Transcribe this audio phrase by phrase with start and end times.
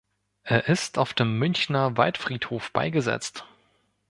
[0.41, 3.45] Er ist auf dem Münchner Waldfriedhof beigesetzt.